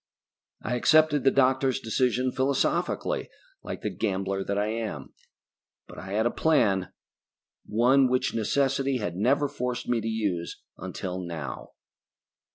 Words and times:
I 0.63 0.73
accepted 0.77 1.23
the 1.23 1.29
doctors' 1.29 1.79
decision 1.79 2.31
philosophically, 2.31 3.29
like 3.61 3.81
the 3.83 3.91
gambler 3.95 4.43
that 4.43 4.57
I 4.57 4.65
am. 4.69 5.13
But 5.85 5.99
I 5.99 6.13
had 6.13 6.25
a 6.25 6.31
plan: 6.31 6.91
One 7.67 8.07
which 8.09 8.33
necessity 8.33 8.97
had 8.97 9.15
never 9.15 9.47
forced 9.47 9.87
me 9.87 10.01
to 10.01 10.07
use 10.09 10.59
until 10.75 11.19
now. 11.21 11.73